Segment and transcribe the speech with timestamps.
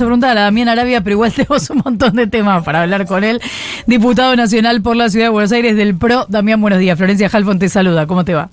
[0.00, 3.24] a preguntar a Damián Arabia, pero igual tenemos un montón de temas para hablar con
[3.24, 3.40] él.
[3.86, 6.26] Diputado nacional por la Ciudad de Buenos Aires del PRO.
[6.28, 6.96] Damián, buenos días.
[6.96, 8.06] Florencia Halfon te saluda.
[8.06, 8.50] ¿Cómo te va?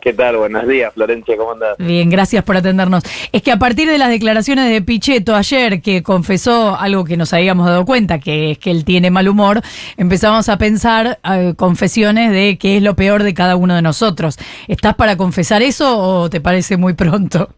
[0.00, 0.36] ¿Qué tal?
[0.36, 1.76] Buenos días, Florencia, ¿cómo andás?
[1.78, 3.02] Bien, gracias por atendernos.
[3.32, 7.32] Es que a partir de las declaraciones de Pichetto ayer, que confesó algo que nos
[7.32, 9.60] habíamos dado cuenta, que es que él tiene mal humor,
[9.96, 14.38] empezamos a pensar eh, confesiones de qué es lo peor de cada uno de nosotros.
[14.68, 17.50] ¿Estás para confesar eso o te parece muy pronto?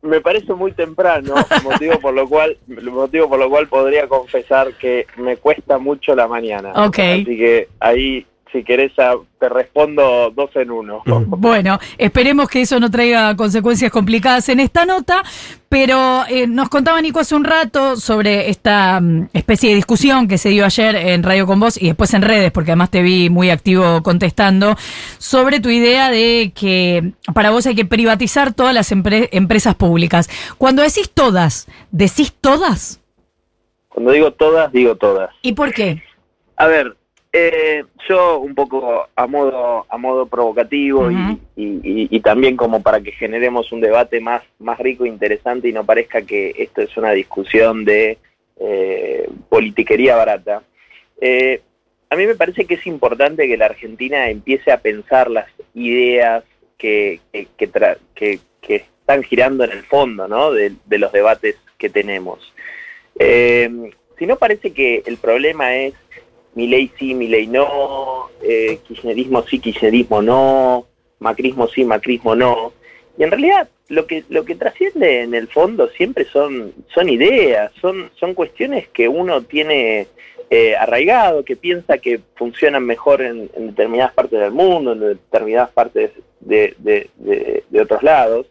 [0.00, 5.06] Me parece muy temprano, motivo por lo cual, motivo por lo cual podría confesar que
[5.16, 6.72] me cuesta mucho la mañana.
[6.86, 6.98] Ok.
[6.98, 8.92] Así que ahí si querés
[9.38, 11.02] te respondo dos en uno.
[11.04, 15.22] Bueno, esperemos que eso no traiga consecuencias complicadas en esta nota,
[15.68, 20.38] pero eh, nos contaba Nico hace un rato sobre esta mm, especie de discusión que
[20.38, 23.30] se dio ayer en Radio con Vos y después en redes, porque además te vi
[23.30, 24.76] muy activo contestando,
[25.18, 30.28] sobre tu idea de que para vos hay que privatizar todas las empresas públicas.
[30.58, 33.00] Cuando decís todas, ¿decís todas?
[33.88, 35.30] Cuando digo todas, digo todas.
[35.42, 36.02] ¿Y por qué?
[36.56, 36.97] A ver,
[37.30, 41.10] eh, yo un poco a modo a modo provocativo
[41.56, 45.84] y, también como para que generemos un debate más más rico e interesante y no
[45.84, 48.18] parezca que esto es una discusión de
[48.58, 50.62] eh, politiquería barata.
[51.20, 51.60] Eh,
[52.10, 56.44] a mí me parece que es importante que la Argentina empiece a pensar las ideas
[56.78, 60.52] que, que, están girando en el fondo ¿no?
[60.52, 62.52] de, de los debates que tenemos.
[63.18, 65.94] si no parece que el problema es
[66.54, 70.86] mi ley sí, mi ley no, eh, kirchnerismo sí, kirchnerismo no,
[71.18, 72.72] macrismo sí, macrismo no.
[73.16, 77.72] Y en realidad lo que, lo que trasciende en el fondo siempre son, son ideas,
[77.80, 80.06] son, son cuestiones que uno tiene
[80.50, 86.10] eh, arraigado, que piensa que funcionan mejor en, determinadas partes del mundo, en determinadas partes
[86.40, 88.46] de, de, otros lados,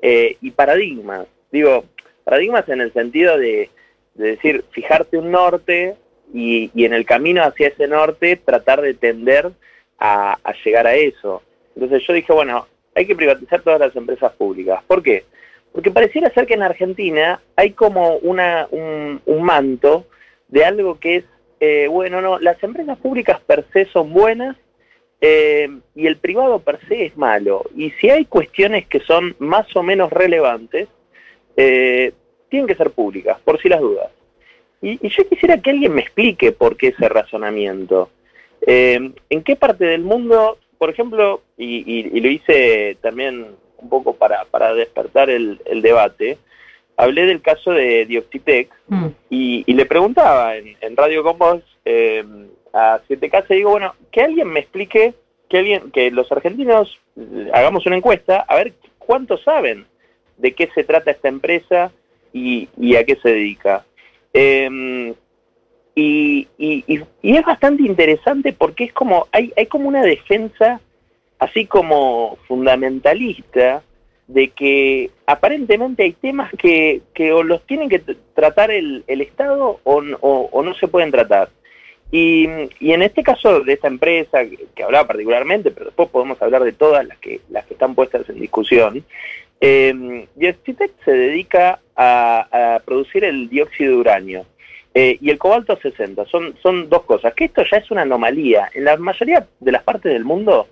[0.00, 1.26] eh, y paradigmas.
[1.50, 1.84] Digo,
[2.24, 3.70] paradigmas en el sentido de,
[4.14, 5.96] de decir, fijarte un norte
[6.34, 9.52] y, en el camino hacia ese norte tratar de tender
[9.98, 11.42] a, llegar a eso.
[11.76, 14.82] Entonces yo dije, bueno, hay que privatizar todas las empresas públicas.
[14.86, 15.24] ¿Por qué?
[15.72, 20.06] Porque pareciera ser que en Argentina hay como una, un, manto
[20.48, 21.24] de algo que es,
[21.60, 24.56] eh, bueno, no, las empresas públicas per se son buenas
[25.20, 27.64] eh, y el privado per se es malo.
[27.76, 30.88] Y si hay cuestiones que son más o menos relevantes,
[31.56, 32.12] eh,
[32.48, 34.10] tienen que ser públicas, por si las dudas.
[34.84, 38.10] Y, yo quisiera que alguien me explique por qué ese razonamiento.
[38.66, 43.46] Eh, ¿En qué parte del mundo, por ejemplo, y, lo hice también
[43.78, 46.36] un poco para, para despertar el, debate,
[46.98, 49.06] hablé del caso de Dioxitex mm.
[49.30, 52.22] y, le preguntaba en, Radio con Vos eh,
[52.74, 55.14] a 7K, y digo, bueno, que alguien me explique,
[55.48, 59.86] que, alguien, que los argentinos eh, hagamos una encuesta, a ver cuántos saben
[60.36, 61.90] de qué se trata esta empresa
[62.34, 63.86] y, y a qué se dedica.
[64.34, 65.14] Em,
[65.94, 70.80] y, es bastante interesante porque es como, hay, hay como una defensa
[71.38, 73.82] así como fundamentalista
[74.26, 78.00] de que aparentemente hay temas que, que o los tienen que
[78.34, 81.50] tratar el, el Estado o, o, no se pueden tratar.
[82.10, 82.48] Y,
[82.80, 84.44] y, en este caso de esta empresa,
[84.74, 88.28] que, hablaba particularmente, pero después podemos hablar de todas las que, las que están puestas
[88.28, 89.04] en discusión,
[89.60, 90.28] eh,
[91.04, 94.46] se dedica a, producir el dióxido de uranio
[94.94, 96.26] eh, y el cobalto 60.
[96.26, 98.70] Son, son dos cosas, que esto ya es una anomalía.
[98.74, 100.68] En la mayoría de las partes del mundo,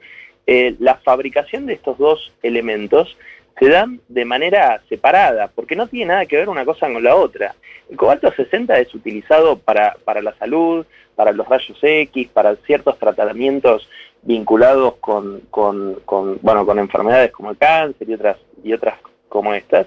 [0.46, 3.16] eh, la fabricación de estos dos elementos
[3.58, 7.14] se dan de manera separada, porque no tiene nada que ver una cosa con la
[7.14, 7.54] otra.
[7.90, 12.98] El cobalto 60 es utilizado para, para la salud, para los rayos X, para ciertos
[12.98, 13.88] tratamientos
[14.22, 18.98] vinculados con, con, con, bueno, con enfermedades como el cáncer y otras, y otras
[19.28, 19.86] como estas,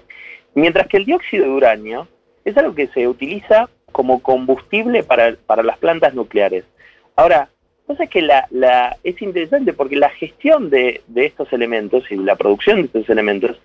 [0.54, 2.08] mientras que el dióxido de uranio
[2.44, 6.66] es algo que se utiliza como combustible para, para las plantas nucleares.
[7.16, 7.50] Ahora,
[7.86, 12.36] cosa que la, la, es interesante porque la gestión de, de, estos elementos y la
[12.36, 13.58] producción de estos elementos,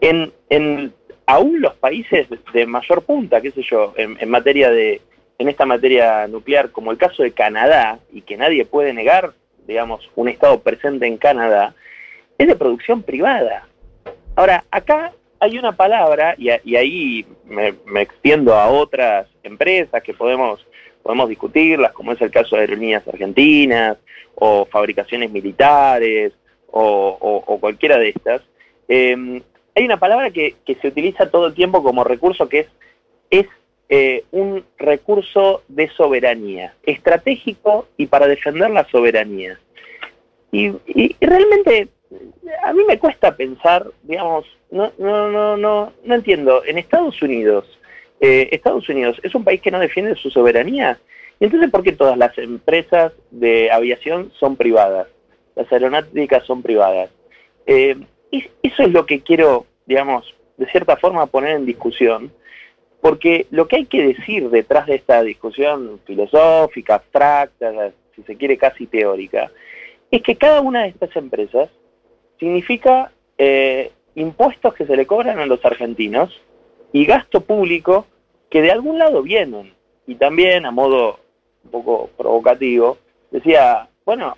[0.00, 0.92] en, en
[1.26, 5.00] aún los países de mayor punta, qué sé yo, en, en materia de,
[5.38, 9.32] en esta materia nuclear, como el caso de Canadá, y que nadie puede negar,
[9.66, 11.74] digamos, un Estado presente en Canadá,
[12.38, 13.66] es de producción privada.
[14.36, 20.64] Ahora, acá hay una palabra, y, ahí me, extiendo a otras empresas que podemos,
[21.04, 23.98] podemos discutirlas, como es el caso de Aerolíneas Argentinas,
[24.34, 26.32] o fabricaciones militares,
[26.70, 28.42] o, cualquiera de estas.
[28.88, 29.40] Em,
[29.76, 32.66] hay una palabra que, se utiliza todo el tiempo como recurso que es,
[33.30, 33.46] es
[33.90, 39.60] eh, un recurso de soberanía, estratégico y para defender la soberanía.
[40.50, 40.72] Y,
[41.20, 41.88] realmente
[42.62, 47.66] a mí me cuesta pensar, digamos, no, no, no, no, no entiendo, en Estados Unidos,
[48.20, 50.98] Eh, Estados Unidos es un país que no defiende su soberanía.
[51.40, 55.08] Y entonces, ¿por qué todas las empresas de aviación son privadas?
[55.56, 57.10] Las aeronáuticas son privadas.
[57.66, 57.96] Eh,
[58.62, 62.32] eso es lo que quiero, digamos, de cierta forma poner en discusión,
[63.00, 68.56] porque lo que hay que decir detrás de esta discusión filosófica, abstracta, si se quiere
[68.56, 69.50] casi teórica,
[70.10, 71.68] es que cada una de estas empresas
[72.38, 76.40] significa eh, impuestos que se le cobran a los argentinos
[76.94, 78.06] y gasto público
[78.48, 79.74] que de algún lado vienen.
[80.06, 81.18] Y también, a modo
[81.64, 82.98] un poco provocativo,
[83.32, 84.36] decía, bueno,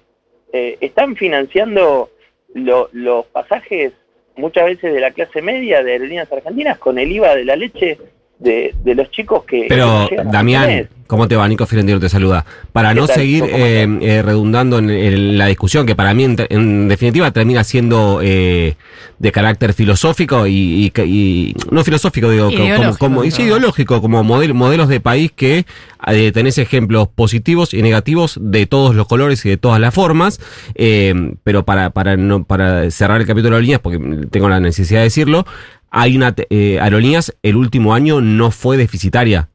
[0.55, 2.09] eh, están financiando
[2.55, 3.93] los pasajes
[4.37, 7.99] muchas veces de la clase media de aerolíneas argentinas con el IVA de la leche
[8.39, 9.67] de, los chicos que...
[9.69, 11.49] Pero, Damián, ¿cómo te va?
[11.49, 12.45] Nico Firendino te saluda.
[12.73, 17.65] Para no seguir eh, eh, redundando en, la discusión, que para mí en, definitiva termina
[17.65, 18.77] siendo eh,
[19.19, 20.93] de carácter filosófico y,
[21.71, 25.65] no filosófico, digo, como, como ideológico, como modelos de país que
[26.33, 30.41] tenés ejemplos positivos y negativos de todos los colores y de todas las formas,
[30.75, 33.99] pero para, para, no, para cerrar el capítulo de líneas, porque
[34.31, 35.47] tengo la necesidad de decirlo,
[35.91, 39.51] hay una eh, aerolíneas el último año no fue deficitaria.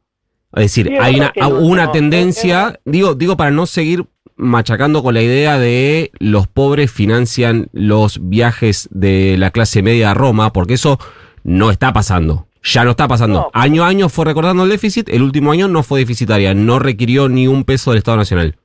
[0.54, 4.06] Es decir, hay una, una tendencia, digo, digo para no seguir
[4.36, 10.14] machacando con la idea de los pobres financian los viajes de la clase media a
[10.14, 11.00] Roma, porque eso
[11.44, 12.48] no está pasando.
[12.64, 13.50] Ya no está pasando.
[13.54, 17.30] año a año fue recordando el déficit, el último año no fue deficitaria, no requirió
[17.30, 18.58] ni un peso del Estado Nacional.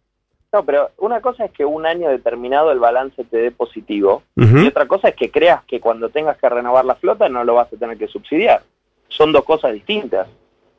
[0.57, 4.67] No, pero una cosa es que un año determinado el balance te dé positivo y
[4.67, 7.71] otra cosa es que creas que cuando tengas que renovar la flota no lo vas
[7.71, 8.63] a tener que subsidiar.
[9.09, 10.29] Son dos cosas distintas,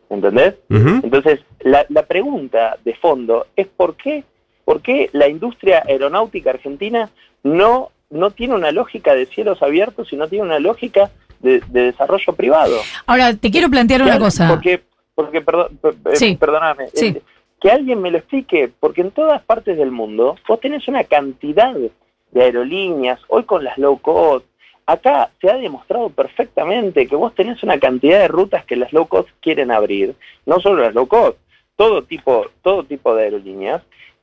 [0.09, 0.56] ¿entendés?
[0.68, 4.24] Entonces, la, pregunta de fondo es por qué,
[4.65, 7.12] por qué la industria aeronáutica argentina
[7.44, 12.33] no, no tiene una lógica de cielos abiertos y no tiene una lógica de, desarrollo
[12.33, 12.77] privado.
[13.06, 14.50] Ahora, te quiero plantear una cosa.
[14.50, 14.81] Porque,
[15.13, 15.80] porque perdón,
[16.15, 16.35] sí.
[16.35, 16.88] perdóname.
[16.95, 17.09] Sí.
[17.09, 17.21] Eh,
[17.59, 21.74] que alguien me lo explique, porque en todas partes del mundo vos tenés una cantidad
[21.74, 24.45] de aerolíneas, hoy con las low cost,
[24.86, 29.07] acá se ha demostrado perfectamente que vos tenés una cantidad de rutas que las low
[29.07, 30.15] cost quieren abrir,
[30.45, 31.38] no solo las low cost,
[31.75, 33.81] todo tipo, todo tipo de aerolíneas,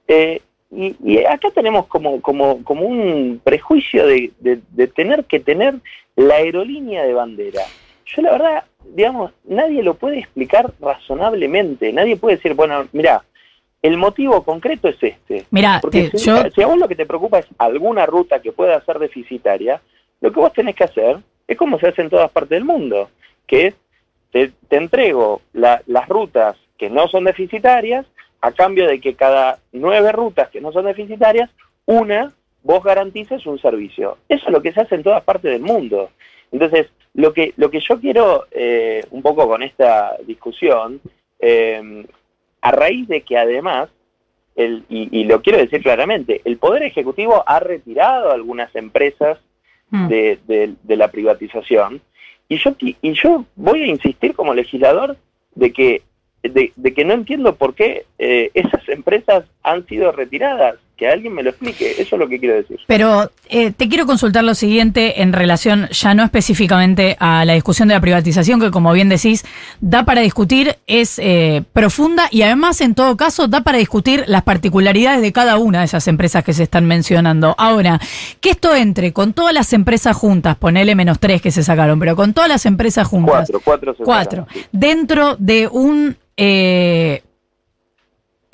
[0.08, 0.40] eh,
[0.70, 5.76] y, acá tenemos como, como, como un prejuicio de, de tener que tener
[6.16, 7.62] la aerolínea de bandera.
[8.06, 8.64] Yo la verdad
[8.94, 11.92] digamos, nadie lo puede explicar razonablemente.
[11.92, 13.24] Nadie puede decir, bueno, mira,
[13.82, 15.44] el motivo concreto es este.
[15.50, 18.98] Mira, Porque si, a vos lo que te preocupa es alguna ruta que pueda ser
[18.98, 19.80] deficitaria,
[20.20, 23.10] lo que vos tenés que hacer es como se hace en todas partes del mundo,
[23.46, 23.74] que es,
[24.30, 28.06] te, entrego las rutas que no son deficitarias
[28.40, 31.50] a cambio de que cada nueve rutas que no son deficitarias,
[31.86, 34.18] una, vos garantices un servicio.
[34.28, 36.10] Eso es lo que se hace en todas partes del mundo.
[36.52, 41.00] Entonces, lo que, lo que yo quiero eh, un poco con esta discusión,
[41.38, 42.06] eh,
[42.61, 43.88] a raíz de que además,
[44.56, 49.38] el, y, lo quiero decir claramente, el Poder Ejecutivo ha retirado algunas empresas
[49.91, 50.08] mm.
[50.08, 52.00] de, la privatización,
[52.49, 55.17] y yo, y yo voy a insistir como legislador
[55.55, 56.02] de que,
[56.43, 61.43] de, que no entiendo por qué eh, esas empresas han sido retiradas que alguien me
[61.43, 62.79] lo explique, eso es lo que quiero decir.
[62.87, 67.88] Pero eh, te quiero consultar lo siguiente en relación ya no específicamente a la discusión
[67.88, 69.44] de la privatización, que como bien decís,
[69.81, 74.43] da para discutir, es eh, profunda y además en todo caso da para discutir las
[74.44, 77.56] particularidades de cada una de esas empresas que se están mencionando.
[77.58, 78.01] Ahora,
[78.41, 82.15] que esto entre con todas las empresas juntas, ponele menos tres que se sacaron, pero
[82.15, 83.51] con todas las empresas juntas.
[83.51, 83.94] Cuatro, cuatro.
[84.05, 84.46] cuatro.
[84.70, 86.17] Dentro de un...
[86.36, 87.22] Eh,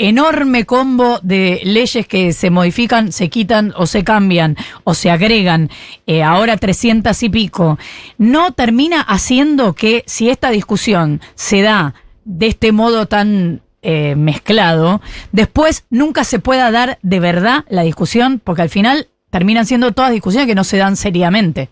[0.00, 5.68] enorme combo de leyes que se modifican, se quitan o se cambian o se agregan,
[6.06, 7.78] eh, ahora 300 y pico,
[8.16, 15.02] no termina haciendo que si esta discusión se da de este modo tan eh, mezclado,
[15.32, 20.12] después nunca se pueda dar de verdad la discusión, porque al final terminan siendo todas
[20.12, 21.68] discusiones que no se dan seriamente.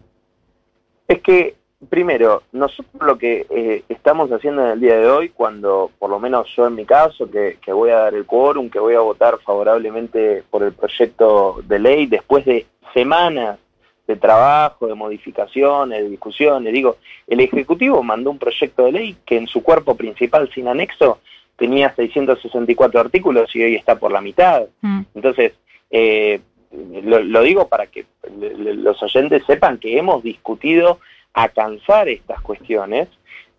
[1.08, 1.57] Es que
[1.88, 6.18] primero, nosotros lo que eh, estamos haciendo en el día de hoy, cuando, por lo
[6.18, 9.38] menos yo en mi caso, que, voy a dar el quórum, que voy a votar
[9.44, 13.58] favorablemente por el proyecto de ley, después de semanas
[14.06, 19.36] de trabajo, de modificaciones, de discusiones, digo, el Ejecutivo mandó un proyecto de ley que
[19.36, 21.20] en su cuerpo principal sin anexo
[21.56, 24.62] tenía 664 artículos y hoy está por la mitad.
[24.80, 25.02] Mm.
[25.14, 25.52] Entonces,
[25.90, 26.40] eh,
[27.02, 31.00] lo digo para que los oyentes sepan que hemos discutido
[31.34, 33.08] a cansar estas cuestiones,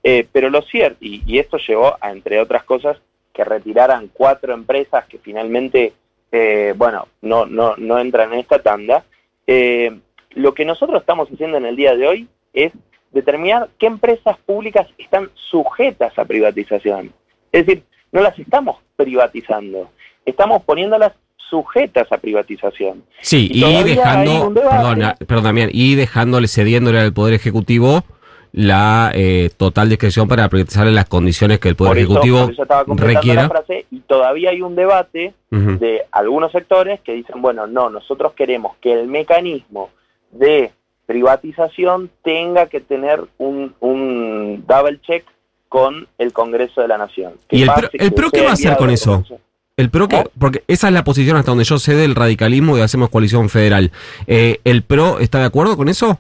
[0.03, 2.97] eh, pero lo cierto, y, esto llevó a, entre otras cosas,
[3.33, 5.93] que retiraran cuatro empresas que finalmente,
[6.31, 9.05] eh, bueno, no, no, no entran en esta tanda.
[9.47, 9.97] Eh,
[10.31, 12.71] lo que nosotros estamos haciendo en el día de hoy es
[13.11, 17.13] determinar qué empresas públicas están sujetas a privatización.
[17.51, 19.89] Es decir, no las estamos privatizando,
[20.25, 21.13] estamos poniéndolas
[21.49, 23.03] sujetas a privatización.
[23.21, 28.03] Sí, y, dejando, perdón, perdón, y dejándole, cediéndole al Poder Ejecutivo
[28.51, 32.49] la eh, total discreción para en las condiciones que el Poder Ejecutivo
[32.87, 33.49] requiera.
[33.91, 38.93] y todavía hay un debate de algunos sectores que dicen, bueno, no, nosotros queremos que
[38.93, 39.89] el mecanismo
[40.31, 40.71] de
[41.05, 45.25] privatización tenga que tener un, un double check
[45.67, 47.33] con el Congreso de la Nación.
[47.49, 49.23] ¿Y el PRO, qué va a hacer con eso?
[49.79, 52.81] El PRO, que, porque esa es la posición hasta donde yo sé del radicalismo y
[52.81, 53.93] hacemos coalición federal.
[54.27, 56.19] Eh, ¿El PRO está de acuerdo con eso?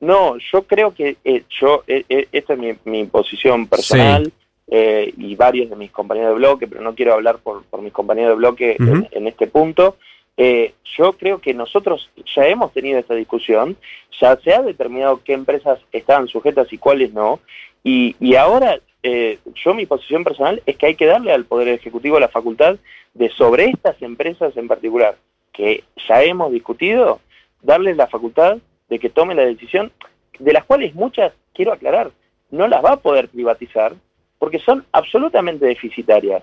[0.00, 4.32] No, yo creo que eh, yo eh, esta es mi, posición personal
[4.66, 8.36] y varios de mis compañeros de bloque, pero no quiero hablar por, mis compañeros de
[8.36, 9.98] bloque en, este punto.
[10.38, 13.76] yo creo que nosotros ya hemos tenido esta discusión,
[14.18, 17.40] ya se ha determinado qué empresas estaban sujetas y cuáles no,
[17.84, 21.68] y, y ahora eh, yo mi posición personal es que hay que darle al Poder
[21.68, 22.76] Ejecutivo la facultad
[23.14, 25.16] de sobre estas empresas en particular,
[25.52, 27.20] que ya hemos discutido,
[27.62, 29.92] darles la facultad de que tome la decisión,
[30.38, 32.10] de las cuales muchas, quiero aclarar,
[32.50, 33.94] no las va a poder privatizar
[34.38, 36.42] porque son absolutamente deficitarias.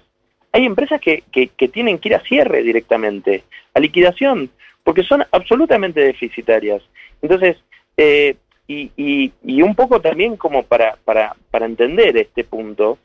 [0.51, 4.50] Hay empresas que, que, tienen que ir a cierre directamente, a liquidación,
[4.84, 6.82] porque son absolutamente deficitarias.
[7.22, 7.58] Entonces,
[7.98, 8.36] eh,
[8.70, 13.00] y, y, un poco también como para, para, para, entender este punto,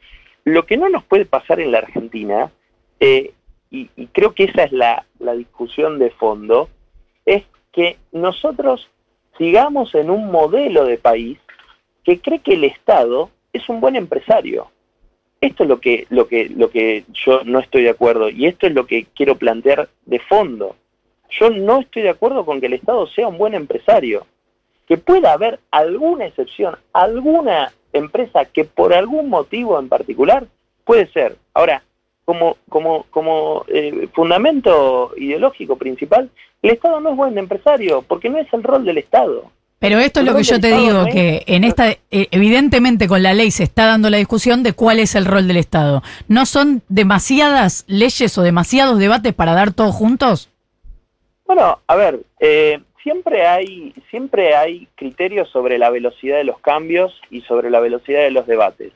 [0.44, 2.52] lo que no nos puede pasar en la Argentina,
[3.00, 3.32] eh,
[3.70, 6.68] y, creo que esa es la, la discusión de fondo,
[7.24, 8.90] es que nosotros
[9.38, 11.38] sigamos en un modelo de país
[12.04, 14.70] que cree que el Estado es un buen empresario.
[15.40, 18.66] Esto es lo que, lo que, lo que yo no estoy de acuerdo y esto
[18.66, 20.76] es lo que quiero plantear de fondo.
[21.30, 24.26] Yo no estoy de acuerdo con que el Estado sea un buen empresario
[24.86, 30.46] que pueda haber alguna excepción, alguna empresa que por algún motivo en particular
[30.84, 31.36] puede ser.
[31.54, 31.82] Ahora,
[32.24, 36.30] como, como, como eh, fundamento ideológico principal,
[36.62, 39.50] el Estado no es buen empresario, porque no es el rol del Estado.
[39.78, 43.34] Pero esto es lo que yo te digo, que en esta, eh, evidentemente con la
[43.34, 46.02] ley se está dando la discusión de cuál es el rol del Estado.
[46.26, 50.48] ¿No son demasiadas leyes o demasiados debates para dar todos juntos?
[51.44, 57.20] Bueno, a ver, eh, siempre hay, siempre hay criterios sobre la velocidad de los cambios
[57.30, 58.92] y sobre la velocidad de los debates.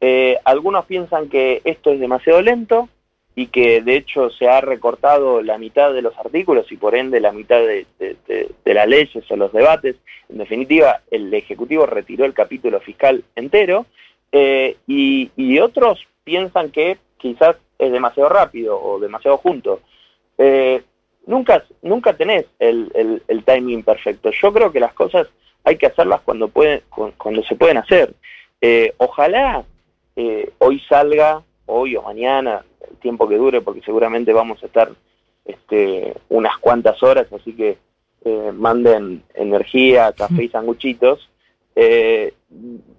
[0.00, 2.90] Eh, algunos piensan que esto es demasiado lento
[3.34, 7.20] y que de hecho se ha recortado la mitad de los artículos y por ende
[7.20, 7.86] la mitad de,
[8.64, 9.96] las leyes o los debates.
[10.28, 13.86] En definitiva, el Ejecutivo retiró el capítulo fiscal entero
[14.32, 19.80] eh, y, otros piensan que quizás es demasiado rápido o demasiado junto.
[20.36, 20.82] Eh,
[21.26, 24.30] nunca, nunca tenés el, el, timing perfecto.
[24.30, 25.28] Yo creo que las cosas
[25.64, 28.14] hay que hacerlas cuando, pueden, cuando se pueden hacer.
[28.60, 29.64] Eh, ojalá
[30.14, 34.90] eh, hoy salga, hoy o mañana, el tiempo que dure, porque seguramente vamos a estar
[35.44, 37.78] este, unas cuantas horas, así que
[38.24, 41.28] eh, manden energía, café y sanguchitos.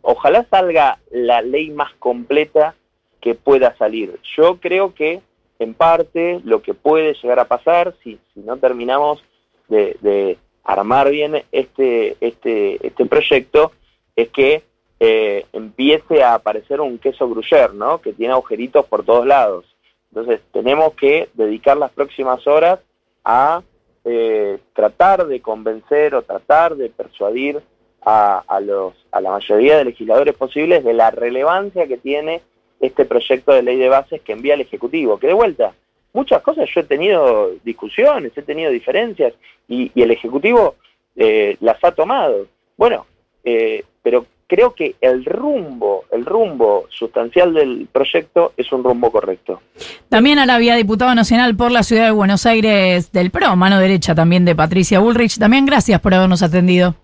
[0.02, 2.76] ojalá salga la ley más completa
[3.20, 4.20] que pueda salir.
[4.36, 5.22] Yo creo que
[5.60, 9.24] en parte lo que puede llegar a pasar si, si no terminamos
[9.68, 13.72] de, armar bien este, este, este proyecto
[14.16, 14.64] es que
[15.00, 18.02] eh, empiece a aparecer un queso gruyere, ¿no?
[18.02, 19.66] Que tiene agujeritos por todos lados.
[20.12, 22.80] Entonces tenemos que dedicar las próximas horas
[23.24, 23.62] a
[24.04, 27.62] eh, tratar de convencer o tratar de persuadir
[28.02, 32.42] a, a, los, a la mayoría de legisladores posibles de la relevancia que tiene
[32.80, 35.18] este proyecto de ley de bases que envía el Ejecutivo.
[35.18, 35.74] Que de vuelta,
[36.14, 39.34] muchas cosas yo he tenido discusiones, he tenido diferencias
[39.68, 40.76] y, el Ejecutivo
[41.16, 42.48] eh, las ha tomado.
[42.78, 43.06] Bueno,
[43.44, 49.62] eh, pero creo que el rumbo, el rumbo sustancial del proyecto es un rumbo correcto.
[50.10, 54.16] También ahora había diputado nacional por la ciudad de Buenos Aires del PRO, mano derecha
[54.16, 55.38] también de Patricia Bullrich.
[55.38, 56.96] También gracias por habernos atendido.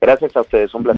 [0.00, 0.94] Gracias a ustedes, un placer.